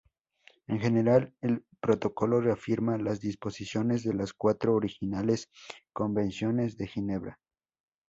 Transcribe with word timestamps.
En 0.65 0.79
general, 0.81 1.35
el 1.41 1.63
protocolo 1.79 2.41
reafirma 2.41 2.97
las 2.97 3.19
disposiciones 3.19 4.01
de 4.03 4.15
las 4.15 4.33
cuatro 4.33 4.73
originales 4.73 5.51
Convenciones 5.93 6.75
de 6.75 6.87
Ginebra. 6.87 7.39